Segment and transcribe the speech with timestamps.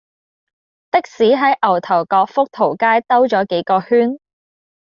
[0.89, 4.17] 的士喺牛頭角福淘街兜左幾個圈